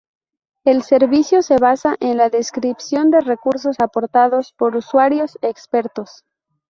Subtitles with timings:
[0.65, 6.25] El servicio se basa en la descripción de recursos aportados por usuarios expertos.